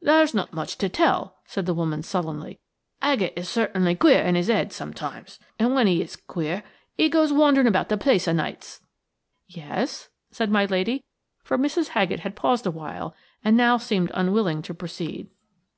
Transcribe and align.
"There's 0.00 0.32
not 0.32 0.54
much 0.54 0.78
to 0.78 0.88
tell," 0.88 1.36
said 1.44 1.66
the 1.66 1.74
woman, 1.74 2.02
sullenly. 2.02 2.58
"Haggett 3.02 3.34
is 3.36 3.50
certainly 3.50 3.94
queer 3.94 4.22
in 4.22 4.34
his 4.34 4.46
head 4.46 4.72
sometimes–and 4.72 5.74
when 5.74 5.86
he 5.86 6.00
is 6.00 6.16
queer 6.16 6.62
he 6.96 7.10
goes 7.10 7.34
wandering 7.34 7.66
about 7.66 7.90
the 7.90 7.98
place 7.98 8.26
of 8.26 8.36
nights." 8.36 8.80
"Yes?" 9.46 10.08
said 10.30 10.50
my 10.50 10.64
lady, 10.64 11.04
for 11.44 11.58
Mrs. 11.58 11.88
Haggett 11.88 12.20
had 12.20 12.34
paused 12.34 12.64
awhile 12.64 13.14
and 13.44 13.58
now 13.58 13.76
seemed 13.76 14.10
unwilling 14.14 14.62
to 14.62 14.72
proceed. 14.72 15.28